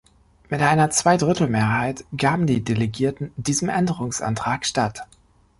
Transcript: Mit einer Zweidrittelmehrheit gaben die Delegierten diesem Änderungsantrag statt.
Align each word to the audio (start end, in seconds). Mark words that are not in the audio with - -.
Mit 0.49 0.63
einer 0.63 0.89
Zweidrittelmehrheit 0.89 2.05
gaben 2.17 2.47
die 2.47 2.63
Delegierten 2.63 3.31
diesem 3.37 3.69
Änderungsantrag 3.69 4.65
statt. 4.65 5.03